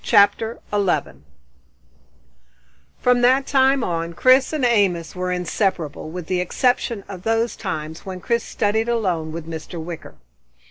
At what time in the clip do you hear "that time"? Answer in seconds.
3.21-3.83